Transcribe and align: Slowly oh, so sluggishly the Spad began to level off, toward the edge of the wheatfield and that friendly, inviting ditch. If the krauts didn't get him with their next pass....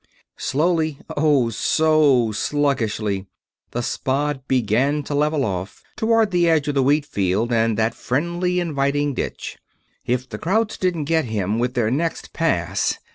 Slowly 0.39 0.97
oh, 1.15 1.51
so 1.51 2.31
sluggishly 2.31 3.27
the 3.69 3.83
Spad 3.83 4.41
began 4.47 5.03
to 5.03 5.13
level 5.13 5.45
off, 5.45 5.83
toward 5.95 6.31
the 6.31 6.49
edge 6.49 6.67
of 6.67 6.73
the 6.73 6.81
wheatfield 6.81 7.53
and 7.53 7.77
that 7.77 7.93
friendly, 7.93 8.59
inviting 8.59 9.13
ditch. 9.13 9.59
If 10.07 10.27
the 10.27 10.39
krauts 10.39 10.79
didn't 10.79 11.03
get 11.05 11.25
him 11.25 11.59
with 11.59 11.75
their 11.75 11.91
next 11.91 12.33
pass.... 12.33 12.97